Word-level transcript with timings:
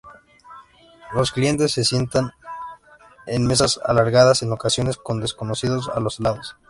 Los 1.13 1.31
clientes 1.31 1.73
se 1.73 1.83
sientan 1.85 2.31
en 3.27 3.45
mesas 3.45 3.79
alargadas 3.85 4.41
en 4.41 4.51
ocasiones 4.51 4.97
con 4.97 5.19
desconocidos 5.19 5.89
a 5.93 5.99
los 5.99 6.19
lados. 6.19 6.55